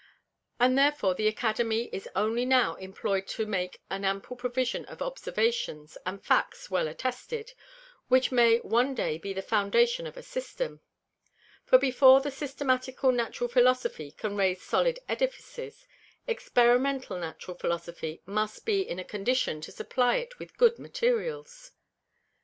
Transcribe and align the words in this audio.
And 0.59 0.75
therefore 0.75 1.13
the 1.13 1.27
Academy 1.27 1.87
is 1.93 2.07
only 2.15 2.43
now 2.43 2.73
employ'd 2.77 3.27
to 3.27 3.45
make 3.45 3.81
an 3.91 4.03
ample 4.03 4.35
Provision 4.35 4.83
of 4.85 4.99
Observations, 4.99 5.95
and 6.07 6.25
Facts 6.25 6.71
well 6.71 6.87
attested, 6.87 7.53
which 8.07 8.31
may 8.31 8.57
one 8.61 8.95
day 8.95 9.19
be 9.19 9.31
the 9.31 9.43
foundation 9.43 10.07
of 10.07 10.17
a 10.17 10.23
System. 10.23 10.81
For 11.67 11.77
before 11.77 12.19
the 12.19 12.31
Systematical 12.31 13.11
Natural 13.11 13.47
Philosophy 13.47 14.09
can 14.09 14.35
raise 14.35 14.63
solid 14.63 14.97
Edifices; 15.07 15.85
Experimental 16.25 17.19
Natural 17.19 17.55
Philosophy 17.55 18.23
must 18.25 18.65
be 18.65 18.81
in 18.81 18.97
a 18.97 19.03
condition 19.03 19.61
to 19.61 19.71
supply 19.71 20.15
it 20.15 20.39
with 20.39 20.57
good 20.57 20.79
Materials. 20.79 21.73